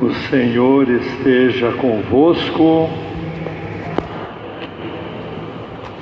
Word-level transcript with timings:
O 0.00 0.12
Senhor 0.28 0.90
esteja 0.90 1.70
convosco. 1.74 2.90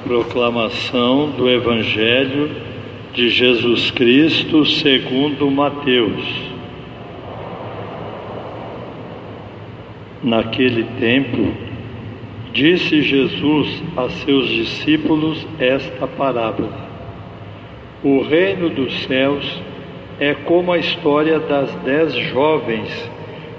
Proclamação 0.02 1.28
do 1.32 1.46
Evangelho 1.46 2.50
de 3.12 3.28
Jesus 3.28 3.90
Cristo 3.90 4.64
segundo 4.64 5.50
Mateus. 5.50 6.24
Naquele 10.22 10.84
tempo, 10.98 11.52
disse 12.50 13.02
Jesus 13.02 13.82
a 13.94 14.08
seus 14.08 14.48
discípulos 14.48 15.46
esta 15.58 16.06
parábola: 16.06 16.88
O 18.02 18.22
reino 18.22 18.70
dos 18.70 19.02
céus 19.02 19.62
é 20.18 20.32
como 20.32 20.72
a 20.72 20.78
história 20.78 21.38
das 21.38 21.70
dez 21.84 22.14
jovens 22.14 23.10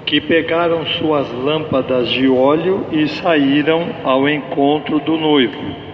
que 0.06 0.20
pegaram 0.20 0.84
suas 0.86 1.30
lâmpadas 1.32 2.08
de 2.10 2.28
óleo 2.28 2.86
e 2.92 3.08
saíram 3.08 3.88
ao 4.04 4.28
encontro 4.28 5.00
do 5.00 5.16
noivo. 5.16 5.84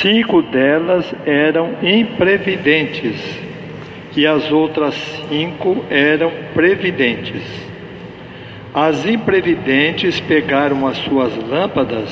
Cinco 0.00 0.42
delas 0.42 1.14
eram 1.24 1.76
imprevidentes 1.82 3.46
e 4.16 4.26
as 4.26 4.50
outras 4.50 4.94
cinco 5.28 5.84
eram 5.90 6.32
previdentes. 6.54 7.42
As 8.74 9.06
imprevidentes 9.06 10.18
pegaram 10.20 10.86
as 10.86 10.96
suas 10.98 11.34
lâmpadas, 11.48 12.10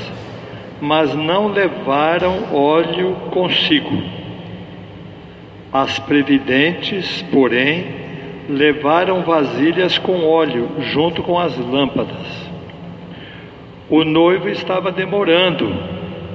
mas 0.80 1.14
não 1.14 1.48
levaram 1.48 2.54
óleo 2.54 3.16
consigo. 3.30 4.02
As 5.72 5.98
previdentes, 5.98 7.22
porém, 7.32 8.03
levaram 8.48 9.22
vasilhas 9.22 9.98
com 9.98 10.26
óleo 10.26 10.68
junto 10.80 11.22
com 11.22 11.38
as 11.38 11.56
lâmpadas. 11.58 12.50
O 13.88 14.04
noivo 14.04 14.48
estava 14.48 14.90
demorando 14.90 15.72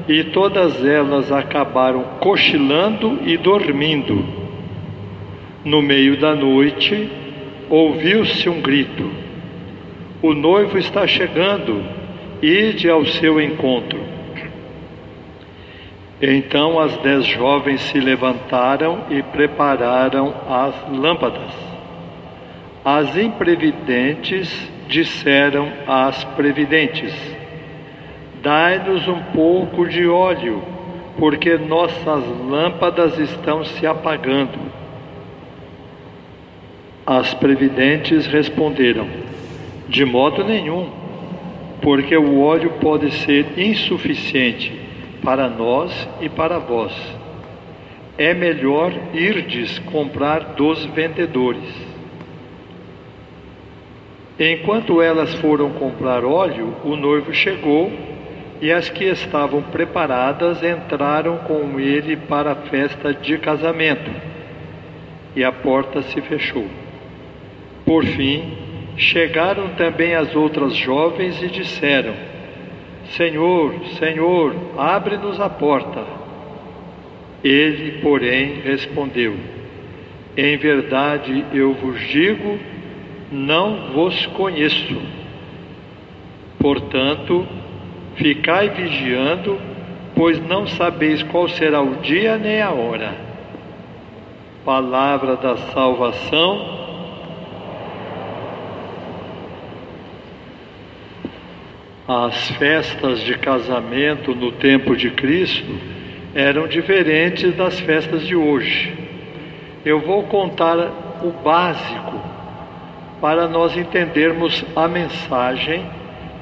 e 0.08 0.24
todas 0.24 0.84
elas 0.84 1.32
acabaram 1.32 2.04
cochilando 2.20 3.20
e 3.26 3.38
dormindo. 3.38 4.26
No 5.64 5.82
meio 5.82 6.20
da 6.20 6.34
noite, 6.34 7.10
ouviu-se 7.70 8.50
um 8.50 8.62
grito: 8.62 9.10
O 10.22 10.34
noivo 10.34 10.78
está 10.78 11.06
chegando, 11.06 11.84
ide 12.42 12.90
ao 12.90 13.06
seu 13.06 13.40
encontro. 13.40 14.00
Então 16.22 16.80
as 16.80 16.98
dez 16.98 17.26
jovens 17.26 17.82
se 17.82 18.00
levantaram 18.00 19.06
e 19.10 19.22
prepararam 19.22 20.34
as 20.50 20.76
lâmpadas. 20.92 21.69
As 22.84 23.18
imprevidentes 23.18 24.72
disseram 24.88 25.70
às 25.86 26.24
previdentes: 26.24 27.14
Dai-nos 28.42 29.06
um 29.08 29.22
pouco 29.34 29.86
de 29.86 30.08
óleo, 30.08 30.64
porque 31.18 31.58
nossas 31.58 32.24
lâmpadas 32.50 33.20
estão 33.20 33.66
se 33.66 33.86
apagando. 33.86 34.58
As 37.06 37.34
previdentes 37.34 38.26
responderam: 38.28 39.10
De 39.90 40.06
modo 40.06 40.46
nenhum, 40.46 40.90
porque 41.82 42.16
o 42.16 42.40
óleo 42.40 42.76
pode 42.80 43.12
ser 43.12 43.60
insuficiente 43.60 44.72
para 45.22 45.50
nós 45.50 46.08
e 46.22 46.30
para 46.30 46.60
vós. 46.60 46.94
É 48.18 48.34
melhor 48.34 48.94
irdes 49.14 49.80
comprar 49.80 50.54
dos 50.56 50.86
vendedores. 50.86 51.89
Enquanto 54.40 55.02
elas 55.02 55.34
foram 55.36 55.70
comprar 55.72 56.24
óleo, 56.24 56.74
o 56.86 56.96
noivo 56.96 57.34
chegou 57.34 57.92
e 58.62 58.72
as 58.72 58.90
que 58.90 59.04
estavam 59.04 59.62
preparadas 59.62 60.64
entraram 60.64 61.40
com 61.40 61.78
ele 61.78 62.16
para 62.16 62.54
a 62.54 62.56
festa 62.56 63.14
de 63.14 63.38
casamento. 63.38 64.10
E 65.36 65.44
a 65.44 65.52
porta 65.52 66.02
se 66.04 66.22
fechou. 66.22 66.66
Por 67.86 68.06
fim, 68.06 68.54
chegaram 68.96 69.70
também 69.70 70.16
as 70.16 70.34
outras 70.34 70.74
jovens 70.74 71.44
e 71.44 71.48
disseram: 71.48 72.14
Senhor, 73.10 73.74
Senhor, 73.98 74.56
abre-nos 74.78 75.40
a 75.42 75.50
porta. 75.50 76.06
Ele, 77.44 78.00
porém, 78.02 78.62
respondeu: 78.64 79.36
Em 80.38 80.56
verdade 80.58 81.46
eu 81.54 81.74
vos 81.74 82.00
digo 82.08 82.58
não 83.32 83.92
vos 83.94 84.26
conheço. 84.28 85.02
Portanto, 86.60 87.48
ficai 88.16 88.70
vigiando, 88.70 89.60
pois 90.16 90.40
não 90.48 90.68
sabeis 90.68 91.24
qual 91.24 91.48
será 91.48 91.82
o 91.82 91.98
dia 91.98 92.38
nem 92.38 92.62
a 92.62 92.72
hora. 92.72 93.16
Palavra 94.66 95.36
da 95.36 95.58
salvação. 95.58 96.80
As 102.08 102.50
festas 102.52 103.22
de 103.22 103.38
casamento 103.38 104.34
no 104.34 104.52
tempo 104.52 104.96
de 104.96 105.12
Cristo 105.12 105.78
eram 106.34 106.68
diferentes 106.68 107.56
das 107.56 107.80
festas 107.80 108.26
de 108.26 108.36
hoje. 108.36 108.92
Eu 109.86 110.00
vou 110.00 110.24
contar 110.24 110.78
o 111.24 111.32
básico 111.44 112.19
para 113.22 113.48
nós 113.48 113.76
entendermos 113.76 114.64
a 114.76 114.88
mensagem 114.88 115.86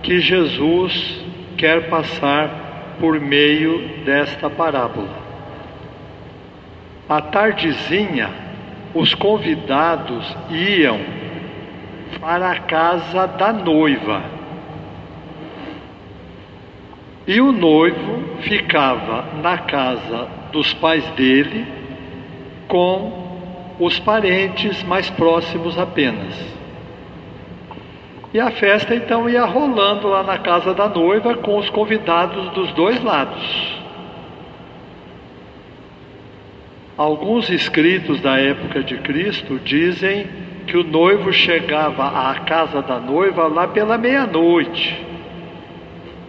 que 0.04 0.20
Jesus 0.20 1.22
quer 1.58 1.90
passar 1.90 2.96
por 3.00 3.20
meio 3.20 4.04
desta 4.06 4.50
parábola. 4.50 5.28
À 7.10 7.22
tardezinha, 7.22 8.30
os 8.94 9.14
convidados 9.14 10.36
iam 10.50 11.00
para 12.20 12.52
a 12.52 12.60
casa 12.60 13.28
da 13.28 13.52
noiva. 13.54 14.24
E 17.26 17.42
o 17.42 17.52
noivo 17.52 18.42
ficava 18.42 19.26
na 19.42 19.58
casa 19.58 20.28
dos 20.52 20.74
pais 20.74 21.06
dele 21.12 21.66
com 22.68 23.76
os 23.80 24.00
parentes 24.00 24.82
mais 24.84 25.10
próximos 25.10 25.78
apenas. 25.78 26.57
E 28.38 28.40
a 28.40 28.52
festa 28.52 28.94
então 28.94 29.28
ia 29.28 29.44
rolando 29.46 30.10
lá 30.10 30.22
na 30.22 30.38
casa 30.38 30.72
da 30.72 30.88
noiva 30.88 31.34
com 31.38 31.58
os 31.58 31.72
convidados 31.72 32.52
dos 32.52 32.72
dois 32.74 33.04
lados. 33.04 33.82
Alguns 36.96 37.50
escritos 37.50 38.22
da 38.22 38.40
época 38.40 38.84
de 38.84 38.96
Cristo 38.98 39.60
dizem 39.66 40.28
que 40.68 40.78
o 40.78 40.84
noivo 40.84 41.34
chegava 41.34 42.30
à 42.30 42.42
casa 42.42 42.80
da 42.84 43.00
noiva 43.00 43.48
lá 43.48 43.70
pela 43.70 43.98
meia-noite. 43.98 45.04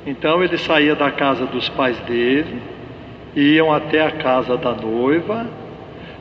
Então 0.07 0.43
ele 0.43 0.57
saía 0.57 0.95
da 0.95 1.11
casa 1.11 1.45
dos 1.45 1.69
pais 1.69 1.99
dele, 2.07 2.57
iam 3.37 3.71
até 3.71 4.01
a 4.01 4.13
casa 4.13 4.57
da 4.57 4.73
noiva, 4.73 5.47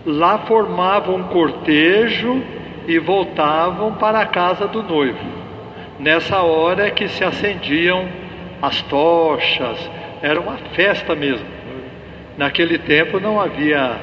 lá 0.05 0.39
formavam 0.39 1.15
um 1.15 1.23
cortejo 1.23 2.43
e 2.85 2.99
voltavam 2.99 3.93
para 3.93 4.19
a 4.19 4.25
casa 4.25 4.67
do 4.67 4.83
noivo. 4.83 5.36
Nessa 5.99 6.41
hora 6.41 6.87
é 6.87 6.91
que 6.91 7.07
se 7.07 7.23
acendiam 7.23 8.07
as 8.61 8.81
tochas, 8.83 9.89
era 10.21 10.39
uma 10.39 10.57
festa 10.73 11.15
mesmo. 11.15 11.45
Naquele 12.37 12.77
tempo 12.77 13.19
não 13.19 13.41
havia 13.41 13.97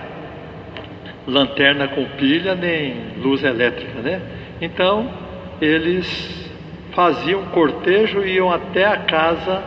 lanterna 1.26 1.88
com 1.88 2.04
pilha 2.16 2.54
nem 2.54 3.12
luz 3.18 3.42
elétrica, 3.42 4.00
né? 4.00 4.20
Então 4.60 5.08
eles 5.60 6.50
faziam 6.92 7.44
cortejo 7.46 8.22
e 8.24 8.34
iam 8.34 8.50
até 8.50 8.84
a 8.84 8.98
casa 8.98 9.62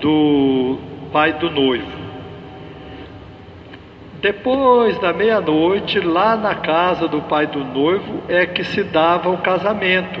do 0.00 0.78
pai 1.12 1.32
do 1.34 1.50
noivo. 1.50 2.00
Depois 4.20 4.98
da 4.98 5.12
meia-noite, 5.12 5.98
lá 5.98 6.36
na 6.36 6.54
casa 6.54 7.08
do 7.08 7.22
pai 7.22 7.46
do 7.46 7.64
noivo, 7.64 8.22
é 8.28 8.44
que 8.44 8.62
se 8.62 8.82
dava 8.84 9.30
o 9.30 9.38
casamento. 9.38 10.20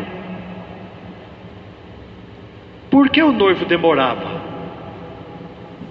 Por 2.90 3.08
que 3.08 3.22
o 3.22 3.32
noivo 3.32 3.64
demorava? 3.64 4.40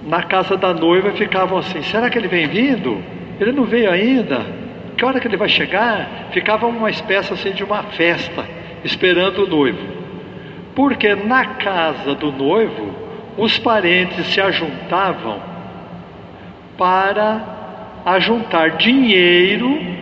Na 0.04 0.24
casa 0.24 0.57
da 0.57 0.74
noiva 0.74 1.12
ficavam 1.12 1.57
assim: 1.57 1.81
será 1.84 2.10
que 2.10 2.18
ele 2.18 2.28
vem 2.28 2.48
vindo? 2.48 3.01
Ele 3.40 3.51
não 3.51 3.63
veio 3.63 3.90
ainda? 3.90 4.46
Que 4.98 5.06
hora 5.06 5.19
que 5.19 5.28
ele 5.28 5.38
vai 5.38 5.48
chegar? 5.48 6.28
Ficava 6.31 6.68
uma 6.68 6.90
espécie 6.90 7.34
assim 7.34 7.51
de 7.51 7.63
uma 7.63 7.84
festa, 7.84 8.46
esperando 8.84 9.46
o 9.46 9.48
noivo. 9.48 10.00
Porque 10.75 11.16
na 11.16 11.46
casa 11.46 12.16
do 12.16 12.31
noivo, 12.31 12.94
os 13.38 13.57
parentes 13.57 14.25
se 14.28 14.42
ajuntavam 14.42 15.40
para 16.78 17.42
ajuntar 18.06 18.72
dinheiro 18.72 20.00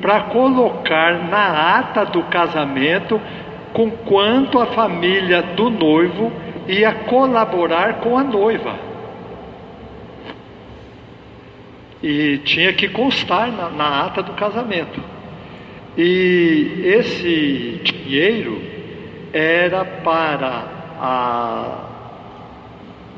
para 0.00 0.20
colocar 0.22 1.28
na 1.28 1.78
ata 1.78 2.04
do 2.06 2.22
casamento 2.24 3.20
com 3.72 3.90
quanto 3.90 4.58
a 4.58 4.66
família 4.66 5.42
do 5.42 5.70
noivo 5.70 6.32
ia 6.68 6.92
colaborar 6.92 8.00
com 8.00 8.16
a 8.16 8.24
noiva. 8.24 8.78
E 12.02 12.38
tinha 12.44 12.72
que 12.72 12.88
constar 12.88 13.52
na, 13.52 13.68
na 13.70 14.06
ata 14.06 14.22
do 14.22 14.32
casamento. 14.32 15.02
E 15.96 16.82
esse 16.84 17.80
dinheiro 17.82 18.60
era 19.32 19.84
para 19.84 20.64
a 20.98 21.90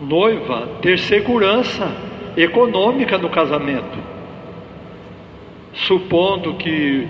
noiva 0.01 0.69
ter 0.81 0.99
segurança 0.99 1.91
econômica 2.37 3.19
no 3.19 3.29
casamento. 3.29 3.99
Supondo 5.75 6.55
que 6.55 7.07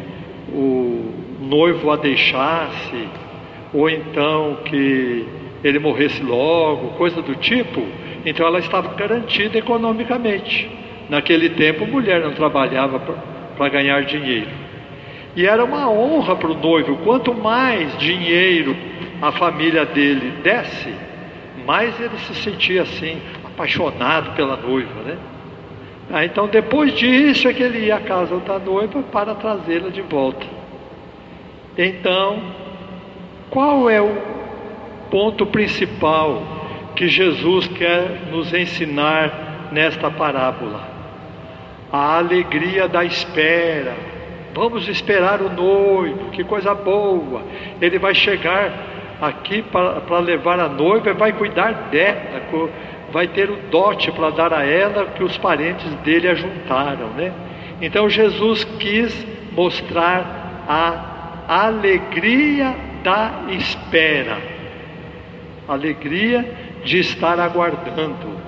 o 0.48 1.12
noivo 1.40 1.90
a 1.90 1.96
deixasse, 1.96 3.08
ou 3.72 3.88
então 3.88 4.58
que 4.64 5.26
ele 5.64 5.78
morresse 5.78 6.22
logo, 6.22 6.88
coisa 6.98 7.22
do 7.22 7.34
tipo, 7.36 7.82
então 8.24 8.46
ela 8.46 8.58
estava 8.58 8.94
garantida 8.94 9.58
economicamente. 9.58 10.70
Naquele 11.08 11.50
tempo, 11.50 11.84
a 11.84 11.86
mulher 11.86 12.20
não 12.20 12.32
trabalhava 12.32 12.98
para 13.56 13.68
ganhar 13.68 14.02
dinheiro. 14.04 14.48
E 15.34 15.46
era 15.46 15.64
uma 15.64 15.90
honra 15.90 16.36
para 16.36 16.50
o 16.50 16.54
noivo, 16.54 16.96
quanto 16.98 17.34
mais 17.34 17.96
dinheiro 17.98 18.76
a 19.20 19.32
família 19.32 19.86
dele 19.86 20.32
desse, 20.42 20.92
mais 21.66 21.98
ele 22.00 22.16
se 22.18 22.34
sentia 22.34 22.82
assim, 22.82 23.18
apaixonado 23.44 24.34
pela 24.34 24.56
noiva, 24.56 25.02
né? 25.02 25.16
Ah, 26.10 26.24
então 26.24 26.46
depois 26.48 26.92
disso 26.94 27.48
é 27.48 27.54
que 27.54 27.62
ele 27.62 27.86
ia 27.86 27.96
à 27.96 28.00
casa 28.00 28.36
da 28.38 28.58
noiva 28.58 29.02
para 29.04 29.34
trazê-la 29.34 29.88
de 29.88 30.02
volta. 30.02 30.44
Então, 31.78 32.42
qual 33.52 33.90
é 33.90 34.00
o 34.00 34.16
ponto 35.10 35.44
principal 35.44 36.42
que 36.96 37.06
Jesus 37.06 37.68
quer 37.68 38.22
nos 38.30 38.50
ensinar 38.54 39.68
nesta 39.70 40.10
parábola? 40.10 40.80
A 41.92 42.16
alegria 42.16 42.88
da 42.88 43.04
espera. 43.04 43.94
Vamos 44.54 44.88
esperar 44.88 45.42
o 45.42 45.50
noivo, 45.50 46.30
que 46.30 46.42
coisa 46.42 46.74
boa. 46.74 47.42
Ele 47.78 47.98
vai 47.98 48.14
chegar 48.14 48.72
aqui 49.20 49.60
para 49.60 50.18
levar 50.18 50.58
a 50.58 50.68
noiva 50.70 51.10
e 51.10 51.12
vai 51.12 51.34
cuidar 51.34 51.90
dela, 51.90 52.40
vai 53.12 53.28
ter 53.28 53.50
o 53.50 53.56
dote 53.70 54.10
para 54.12 54.30
dar 54.30 54.54
a 54.54 54.64
ela 54.64 55.08
que 55.08 55.22
os 55.22 55.36
parentes 55.36 55.92
dele 55.96 56.28
ajuntaram, 56.28 57.08
né? 57.08 57.30
Então 57.82 58.08
Jesus 58.08 58.64
quis 58.64 59.26
mostrar 59.52 60.64
a 60.66 61.66
alegria 61.66 62.91
da 63.02 63.44
espera, 63.50 64.38
alegria 65.68 66.44
de 66.84 66.98
estar 66.98 67.38
aguardando. 67.38 68.40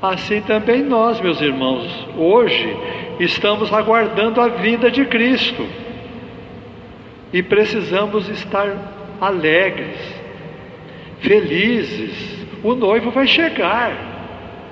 Assim 0.00 0.40
também 0.40 0.82
nós, 0.82 1.20
meus 1.20 1.40
irmãos, 1.40 2.08
hoje 2.16 2.76
estamos 3.18 3.72
aguardando 3.72 4.40
a 4.40 4.48
vinda 4.48 4.90
de 4.90 5.04
Cristo 5.04 5.66
e 7.32 7.42
precisamos 7.42 8.28
estar 8.28 8.76
alegres, 9.20 9.98
felizes. 11.20 12.38
O 12.62 12.74
noivo 12.74 13.10
vai 13.10 13.26
chegar. 13.26 13.92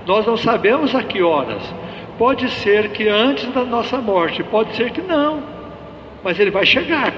Nós 0.06 0.24
não 0.26 0.36
sabemos 0.36 0.94
a 0.94 1.02
que 1.02 1.22
horas. 1.22 1.62
Pode 2.18 2.48
ser 2.48 2.90
que 2.90 3.08
antes 3.08 3.52
da 3.52 3.64
nossa 3.64 3.98
morte, 3.98 4.42
pode 4.44 4.74
ser 4.74 4.90
que 4.90 5.02
não, 5.02 5.42
mas 6.24 6.38
ele 6.40 6.50
vai 6.50 6.64
chegar. 6.64 7.12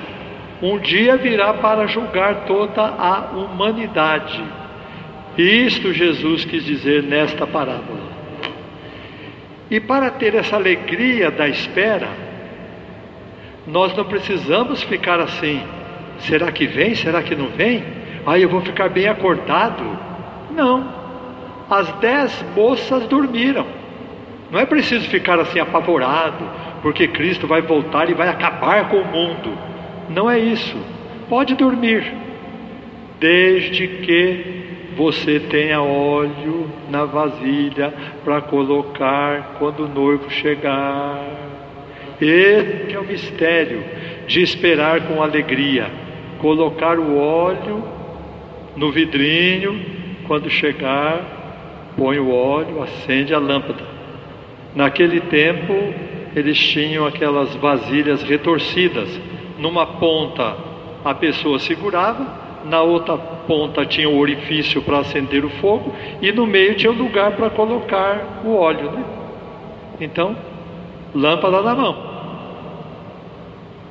Um 0.63 0.79
dia 0.79 1.17
virá 1.17 1.55
para 1.55 1.87
julgar 1.87 2.45
toda 2.47 2.83
a 2.83 3.31
humanidade. 3.33 4.43
Isto 5.37 5.93
Jesus 5.93 6.45
quis 6.45 6.65
dizer 6.65 7.03
nesta 7.03 7.47
parábola. 7.47 8.09
E 9.71 9.79
para 9.79 10.11
ter 10.11 10.35
essa 10.35 10.57
alegria 10.57 11.31
da 11.31 11.49
espera, 11.49 12.09
nós 13.67 13.95
não 13.97 14.05
precisamos 14.05 14.83
ficar 14.83 15.21
assim, 15.21 15.63
Será 16.21 16.51
que 16.51 16.67
vem? 16.67 16.95
Será 16.95 17.23
que 17.23 17.35
não 17.35 17.49
vem? 17.49 17.85
Aí 18.27 18.43
eu 18.43 18.49
vou 18.49 18.61
ficar 18.61 18.89
bem 18.89 19.07
acordado. 19.07 19.85
Não. 20.51 20.87
As 21.71 21.91
dez 21.95 22.45
moças 22.57 23.07
dormiram. 23.07 23.67
Não 24.51 24.59
é 24.59 24.67
preciso 24.67 25.09
ficar 25.09 25.39
assim 25.39 25.61
apavorado, 25.61 26.45
porque 26.83 27.07
Cristo 27.07 27.47
vai 27.47 27.61
voltar 27.61 28.09
e 28.09 28.15
vai 28.15 28.29
acabar 28.29 28.89
com 28.89 28.97
o 28.97 29.05
mundo. 29.05 29.57
Não 30.09 30.31
é 30.31 30.39
isso. 30.39 30.77
Pode 31.29 31.55
dormir, 31.55 32.05
desde 33.21 33.87
que 33.87 34.93
você 34.97 35.39
tenha 35.39 35.81
óleo 35.81 36.71
na 36.91 37.05
vasilha 37.05 37.93
para 38.25 38.41
colocar 38.41 39.57
quando 39.59 39.85
o 39.85 39.89
noivo 39.89 40.31
chegar. 40.31 41.23
Esse 42.21 42.95
é 42.95 42.99
o 42.99 43.05
mistério 43.05 43.85
de 44.27 44.43
esperar 44.43 45.03
com 45.03 45.23
alegria 45.23 46.09
colocar 46.39 46.99
o 46.99 47.19
óleo 47.19 47.85
no 48.77 48.91
vidrinho, 48.91 49.81
quando 50.27 50.49
chegar, 50.49 51.93
põe 51.97 52.19
o 52.19 52.31
óleo, 52.31 52.83
acende 52.83 53.35
a 53.35 53.39
lâmpada. 53.39 53.85
Naquele 54.75 55.21
tempo, 55.21 55.75
eles 56.37 56.59
tinham 56.59 57.07
aquelas 57.07 57.55
vasilhas 57.57 58.23
retorcidas. 58.23 59.09
Numa 59.59 59.87
ponta 59.87 60.57
a 61.05 61.15
pessoa 61.15 61.59
segurava, 61.59 62.27
na 62.65 62.81
outra 62.81 63.17
ponta 63.17 63.85
tinha 63.85 64.09
o 64.09 64.19
orifício 64.19 64.83
para 64.83 64.99
acender 64.99 65.45
o 65.45 65.51
fogo 65.51 65.93
e 66.21 66.31
no 66.33 66.47
meio 66.47 66.75
tinha 66.77 66.93
o 66.93 66.95
lugar 66.95 67.33
para 67.33 67.51
colocar 67.51 68.43
o 68.45 68.55
óleo. 68.55 68.91
Né? 68.91 69.05
Então, 70.01 70.37
lâmpada 71.15 71.63
na 71.63 71.75
mão. 71.75 71.97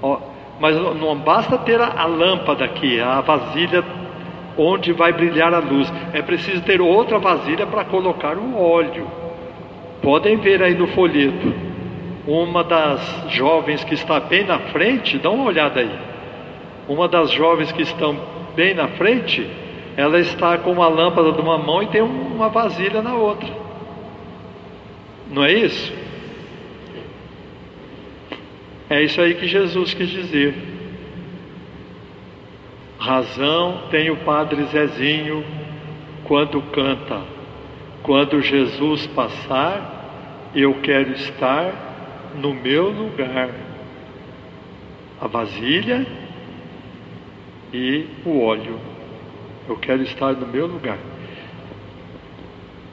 Ó, 0.02 0.20
mas 0.60 0.76
não 0.76 1.16
basta 1.18 1.58
ter 1.58 1.80
a, 1.82 2.06
lâmpada 2.06 2.66
aqui, 2.66 3.00
a 3.00 3.22
vasilha 3.22 3.84
onde 4.58 4.92
vai 4.92 5.14
brilhar 5.14 5.54
a 5.54 5.60
luz. 5.60 5.92
É 6.14 6.22
preciso 6.22 6.62
ter 6.64 6.82
outra 6.82 7.20
vasilha 7.20 7.66
para 7.66 7.86
colocar 7.86 8.38
o 8.38 8.60
óleo. 8.60 9.08
Podem 10.02 10.38
ver 10.38 10.64
aí 10.64 10.74
no 10.74 10.88
folheto. 10.88 11.67
Uma 12.28 12.62
das 12.62 13.24
jovens 13.30 13.86
que 13.86 13.94
está 13.94 14.20
bem 14.20 14.46
na 14.46 14.60
frente, 14.60 15.18
dá 15.18 15.30
uma 15.30 15.46
olhada 15.46 15.80
aí. 15.80 15.98
Uma 16.86 17.08
das 17.08 17.32
jovens 17.32 17.72
que 17.72 17.82
estão 17.82 18.20
bem 18.54 18.74
na 18.74 18.90
frente, 18.90 19.50
ela 19.96 20.20
está 20.20 20.58
com 20.58 20.74
uma 20.74 20.90
lâmpada 20.90 21.32
de 21.32 21.40
uma 21.40 21.58
mão 21.58 21.82
e 21.82 21.88
tem 21.88 22.02
uma 22.02 22.50
vasilha 22.50 23.02
na 23.02 23.16
outra. 23.16 23.50
Não 25.32 25.46
é 25.46 25.54
isso? 25.54 25.94
É 28.90 29.02
isso 29.02 29.22
aí 29.22 29.34
que 29.36 29.48
Jesus 29.48 29.94
quis 29.94 30.10
dizer. 30.10 30.54
Razão 33.00 33.84
tem 33.90 34.10
o 34.10 34.18
Padre 34.18 34.64
Zezinho 34.66 35.46
quando 36.26 36.62
canta: 36.62 37.22
Quando 38.04 38.42
Jesus 38.42 39.08
passar, 39.08 40.52
eu 40.54 40.74
quero 40.82 41.14
estar 41.14 41.87
no 42.38 42.54
meu 42.54 42.90
lugar. 42.90 43.50
A 45.20 45.28
vasilha 45.28 46.06
e 47.74 48.06
o 48.26 48.42
óleo. 48.42 48.80
Eu 49.68 49.76
quero 49.78 50.04
estar 50.04 50.34
no 50.34 50.48
meu 50.48 50.68
lugar. 50.68 50.98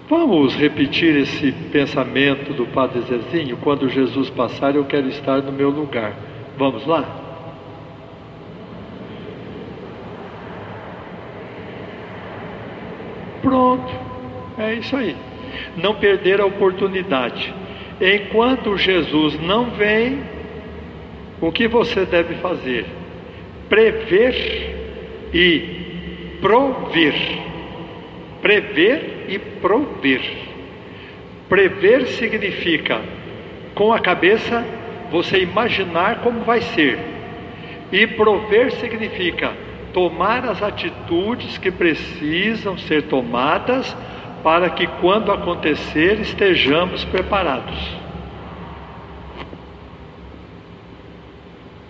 Vamos 0.09 0.55
repetir 0.55 1.17
esse 1.17 1.53
pensamento 1.73 2.53
do 2.53 2.67
Padre 2.67 3.01
Zezinho? 3.03 3.57
Quando 3.59 3.89
Jesus 3.89 4.29
passar, 4.29 4.75
eu 4.75 4.85
quero 4.85 5.09
estar 5.09 5.41
no 5.41 5.53
meu 5.53 5.71
lugar. 5.71 6.15
Vamos 6.59 6.87
lá? 6.87 7.05
Pronto, 13.41 13.93
é 14.59 14.75
isso 14.75 14.97
aí. 14.97 15.17
Não 15.77 15.95
perder 15.95 16.41
a 16.41 16.47
oportunidade. 16.47 17.55
Enquanto 18.01 18.77
Jesus 18.77 19.41
não 19.41 19.71
vem, 19.71 20.21
o 21.41 21.53
que 21.53 21.69
você 21.69 22.05
deve 22.05 22.35
fazer? 22.37 22.87
Prever 23.69 25.31
e 25.33 26.39
prover. 26.41 27.15
Prever 28.43 29.27
e 29.29 29.39
prover. 29.39 30.23
Prever 31.49 32.07
significa, 32.09 33.01
com 33.75 33.93
a 33.93 34.01
cabeça, 34.01 34.65
você 35.11 35.41
imaginar 35.41 36.21
como 36.21 36.41
vai 36.41 36.61
ser. 36.61 36.99
E 37.93 38.07
prover 38.07 38.73
significa 38.73 39.53
tomar 39.93 40.45
as 40.45 40.63
atitudes 40.63 41.57
que 41.59 41.71
precisam 41.71 42.77
ser 42.77 43.05
tomadas 43.05 43.97
para 44.45 44.69
que 44.69 44.87
quando 44.87 45.33
acontecer 45.33 46.21
estejamos 46.21 47.03
preparados. 47.07 47.75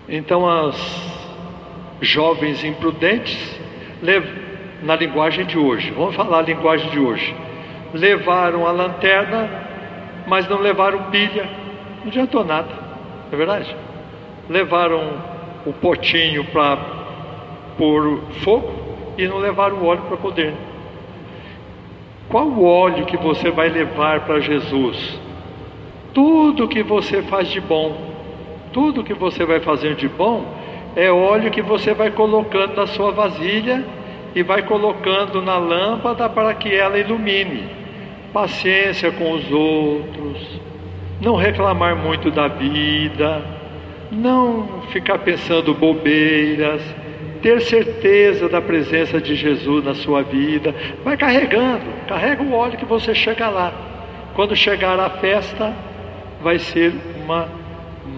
Então 0.07 0.47
as 0.47 0.77
jovens 1.99 2.63
imprudentes, 2.63 3.59
na 4.81 4.95
linguagem 4.95 5.45
de 5.45 5.57
hoje, 5.57 5.91
vamos 5.91 6.15
falar 6.15 6.39
a 6.39 6.43
linguagem 6.43 6.89
de 6.91 6.99
hoje, 6.99 7.35
levaram 7.93 8.65
a 8.65 8.71
lanterna, 8.71 9.49
mas 10.25 10.47
não 10.47 10.59
levaram 10.59 11.11
pilha, 11.11 11.49
não 11.99 12.07
adiantou 12.07 12.45
nada, 12.45 12.69
não 12.69 13.33
é 13.33 13.35
verdade? 13.35 13.75
Levaram 14.49 15.21
o 15.65 15.73
potinho 15.73 16.45
para 16.45 16.77
pôr 17.77 18.21
fogo 18.43 18.73
e 19.17 19.27
não 19.27 19.39
levaram 19.39 19.75
o 19.75 19.85
óleo 19.85 20.03
para 20.03 20.15
poder. 20.15 20.53
Qual 22.29 22.47
o 22.47 22.65
óleo 22.65 23.05
que 23.05 23.17
você 23.17 23.51
vai 23.51 23.69
levar 23.69 24.21
para 24.21 24.39
Jesus? 24.39 25.19
Tudo 26.13 26.67
que 26.67 26.81
você 26.81 27.21
faz 27.21 27.49
de 27.49 27.61
bom, 27.61 27.95
tudo 28.73 29.03
que 29.03 29.13
você 29.13 29.45
vai 29.45 29.59
fazer 29.59 29.95
de 29.95 30.07
bom, 30.07 30.45
é 30.95 31.11
óleo 31.11 31.51
que 31.51 31.61
você 31.61 31.93
vai 31.93 32.09
colocando 32.11 32.75
na 32.75 32.87
sua 32.87 33.11
vasilha 33.11 33.85
e 34.33 34.41
vai 34.41 34.63
colocando 34.63 35.41
na 35.41 35.57
lâmpada 35.57 36.27
para 36.29 36.53
que 36.53 36.73
ela 36.73 36.97
ilumine. 36.97 37.69
Paciência 38.33 39.11
com 39.11 39.31
os 39.31 39.51
outros, 39.51 40.59
não 41.21 41.35
reclamar 41.35 41.95
muito 41.95 42.31
da 42.31 42.47
vida, 42.47 43.41
não 44.11 44.81
ficar 44.89 45.19
pensando 45.19 45.73
bobeiras, 45.73 46.81
ter 47.45 47.61
certeza 47.61 48.49
da 48.49 48.59
presença 48.59 49.21
de 49.21 49.35
Jesus 49.35 49.85
na 49.85 49.93
sua 49.93 50.23
vida. 50.23 50.73
Vai 51.03 51.15
carregando, 51.15 51.85
carrega 52.07 52.41
o 52.41 52.51
óleo 52.51 52.75
que 52.75 52.85
você 52.85 53.13
chega 53.13 53.47
lá. 53.49 53.71
Quando 54.33 54.55
chegar 54.55 54.99
a 54.99 55.11
festa, 55.11 55.71
vai 56.41 56.57
ser 56.57 56.91
uma 57.23 57.47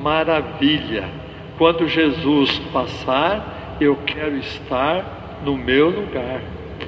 maravilha. 0.02 1.10
Quando 1.58 1.90
Jesus 1.90 2.58
passar, 2.72 3.76
eu 3.82 3.98
quero 4.06 4.38
estar 4.38 5.42
no 5.44 5.58
meu 5.58 5.90
lugar. 5.90 6.40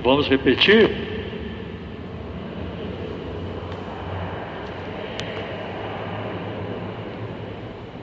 Vamos 0.02 0.30
repetir? 0.30 0.90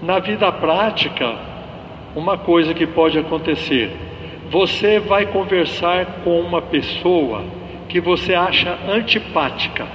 Na 0.03 0.19
vida 0.19 0.53
prática, 0.53 1.37
uma 2.15 2.37
coisa 2.37 2.75
que 2.75 2.87
pode 2.87 3.19
acontecer 3.19 4.05
você 4.51 4.99
vai 4.99 5.27
conversar 5.27 6.07
com 6.25 6.41
uma 6.41 6.63
pessoa 6.63 7.45
que 7.89 8.01
você 8.01 8.35
acha 8.35 8.79
antipática. 8.89 9.87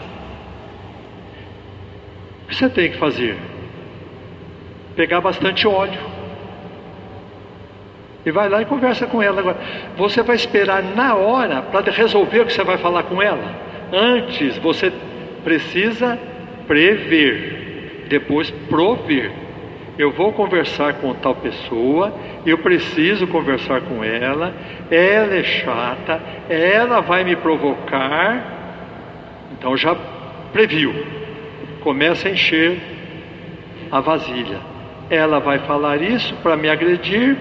O 2.44 2.48
que 2.48 2.56
você 2.56 2.70
tem 2.70 2.92
que 2.92 2.98
fazer? 2.98 3.38
Pegar 4.96 5.22
bastante 5.22 5.68
óleo. 5.68 6.00
E 8.26 8.32
vai 8.32 8.50
lá 8.50 8.62
e 8.62 8.66
conversa 8.66 9.08
com 9.08 9.22
ela 9.22 9.40
agora. 9.40 9.58
Você 9.98 10.22
vai 10.22 10.36
esperar 10.36 10.84
na 10.84 11.16
hora 11.16 11.62
para 11.62 11.92
resolver 11.92 12.42
o 12.42 12.46
que 12.46 12.54
você 12.54 12.64
vai 12.64 12.78
falar 12.78 13.04
com 13.04 13.22
ela. 13.22 13.44
Antes 13.92 14.58
você 14.58 14.92
precisa 15.44 16.20
prever, 16.68 18.06
depois 18.08 18.52
prover. 18.70 19.32
Eu 20.02 20.10
vou 20.10 20.34
conversar 20.34 20.96
com 20.96 21.14
tal 21.14 21.36
pessoa 21.36 22.12
eu 22.44 22.58
preciso 22.58 23.28
conversar 23.28 23.82
com 23.82 24.04
ela, 24.04 24.52
ela 24.90 25.36
é 25.36 25.44
chata, 25.44 26.20
ela 26.50 27.02
vai 27.02 27.24
me 27.24 27.36
provocar, 27.36 28.44
então 29.52 29.78
já 29.78 29.96
previu, 30.52 30.92
começa 31.82 32.28
a 32.28 32.32
encher 32.32 32.80
a 33.92 34.00
vasilha. 34.00 34.58
Ela 35.08 35.40
vai 35.40 35.60
falar 35.60 36.02
isso 36.02 36.34
para 36.42 36.58
me 36.58 36.68
agredir, 36.68 37.38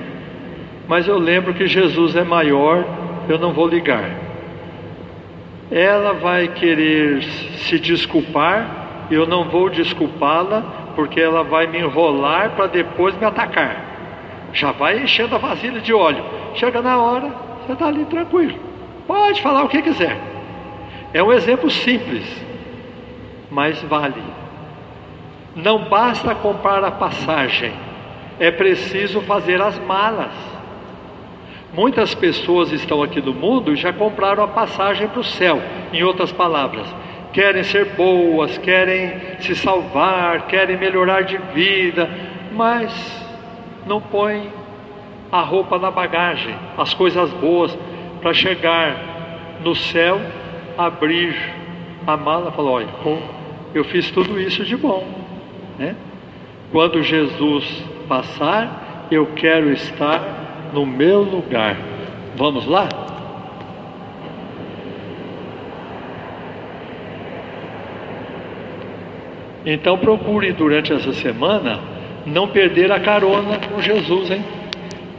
mas 0.87 1.09
eu 1.09 1.17
lembro 1.19 1.55
que 1.55 1.67
Jesus 1.67 2.15
é 2.15 2.25
maior, 2.25 2.85
eu 3.27 3.39
não 3.39 3.55
vou 3.55 3.67
ligar. 3.67 4.11
Ela 5.71 6.13
vai 6.13 6.49
querer 6.49 7.23
se 7.23 7.79
desculpar, 7.79 9.07
eu 9.11 9.27
não 9.27 9.45
vou 9.45 9.71
desculpá-la, 9.71 10.80
porque 10.95 11.21
ela 11.21 11.43
vai 11.43 11.67
me 11.67 11.79
enrolar 11.79 12.51
para 12.51 12.67
depois 12.67 13.17
me 13.17 13.25
atacar 13.25 13.91
já 14.53 14.73
vai 14.73 14.99
enchendo 15.03 15.35
a 15.35 15.39
vasilha 15.39 15.81
de 15.81 15.93
óleo. 15.93 16.25
Chega 16.55 16.83
na 16.83 17.01
hora, 17.01 17.33
você 17.65 17.73
está 17.73 17.87
ali 17.87 18.05
tranquilo. 18.05 18.59
Pode 19.07 19.41
falar 19.43 19.65
o 19.65 19.69
que 19.69 19.83
quiser. 19.83 20.19
É 21.13 21.23
um 21.23 21.33
exemplo 21.33 21.71
simples, 21.71 22.25
mas 23.51 23.81
vale. 23.83 24.23
Não 25.55 25.85
basta 25.89 26.35
comprar 26.35 26.85
a 26.85 26.91
passagem, 26.91 27.73
é 28.39 28.51
preciso 28.51 29.21
fazer 29.23 29.61
as 29.61 29.79
malas. 29.81 30.33
Muitas 31.73 32.15
pessoas 32.15 32.73
estão 32.73 33.03
aqui 33.03 33.21
no 33.21 33.33
mundo 33.33 33.73
e 33.73 33.77
já 33.77 33.93
compraram 33.93 34.43
a 34.43 34.49
passagem 34.49 35.09
para 35.09 35.21
o 35.21 35.25
céu, 35.25 35.61
em 35.93 36.03
outras 36.03 36.33
palavras. 36.33 36.87
Querem 37.33 37.63
ser 37.63 37.85
boas, 37.97 38.59
querem 38.59 39.13
se 39.41 39.55
salvar, 39.55 40.47
querem 40.47 40.77
melhorar 40.77 41.23
de 41.23 41.37
vida, 41.55 42.09
mas 42.53 42.93
não 43.87 44.01
põe 44.01 44.51
a 45.31 45.41
roupa 45.41 45.79
na 45.79 45.91
bagagem, 45.91 46.55
as 46.77 46.93
coisas 46.93 47.31
boas, 47.35 47.77
para 48.21 48.35
chegar 48.35 49.59
no 49.63 49.75
céu, 49.75 50.21
abrir 50.77 51.35
a 52.07 52.17
mala 52.17 52.51
e 52.51 52.57
falar: 52.57 52.71
olha, 52.71 52.89
eu 53.75 53.85
fiz 53.85 54.11
tudo 54.11 54.41
isso 54.41 54.65
de 54.65 54.77
bom. 54.77 55.07
Né? 55.79 55.95
Quando 56.73 57.03
Jesus 57.03 57.85
passar, 58.09 59.07
eu 59.11 59.27
quero 59.35 59.73
estar 59.73 60.71
no 60.73 60.85
meu 60.87 61.23
lugar. 61.23 61.77
Vamos 62.37 62.67
lá? 62.67 62.89
Então 69.65 69.99
procure 69.99 70.53
durante 70.53 70.93
essa 70.93 71.13
semana 71.13 71.81
não 72.27 72.49
perder 72.49 72.91
a 72.93 73.01
carona 73.01 73.59
com 73.59 73.81
Jesus, 73.81 74.31
hein? 74.31 74.45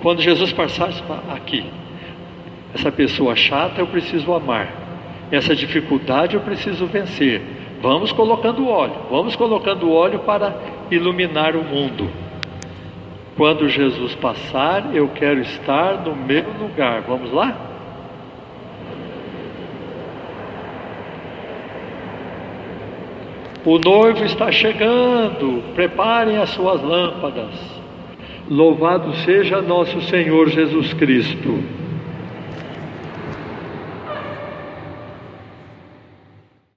Quando 0.02 0.22
Jesus 0.22 0.52
passar 0.52 0.90
aqui, 1.30 1.64
essa 2.74 2.92
pessoa 2.92 3.36
chata 3.36 3.82
eu 3.82 3.88
preciso 3.88 4.34
amar, 4.34 4.68
essa 5.32 5.56
dificuldade 5.56 6.36
eu 6.36 6.42
preciso 6.42 6.86
vencer. 6.88 7.42
Vamos 7.82 8.12
colocando 8.12 8.68
óleo, 8.68 8.96
vamos 9.10 9.36
colocando 9.36 9.92
óleo 9.92 10.20
para 10.20 10.56
iluminar 10.90 11.56
o 11.56 11.64
mundo. 11.64 12.10
Quando 13.38 13.68
Jesus 13.70 14.14
passar, 14.16 14.94
eu 14.94 15.08
quero 15.10 15.40
estar 15.42 16.04
no 16.04 16.16
meu 16.16 16.46
lugar. 16.60 17.02
Vamos 17.02 17.32
lá? 17.32 17.71
O 23.64 23.78
noivo 23.78 24.24
está 24.26 24.52
chegando, 24.52 25.62
preparem 25.76 26.38
as 26.38 26.50
suas 26.50 26.82
lâmpadas. 26.82 27.54
Louvado 28.50 29.14
seja 29.18 29.62
nosso 29.62 30.02
Senhor 30.02 30.50
Jesus 30.50 30.94
Cristo. 30.94 31.81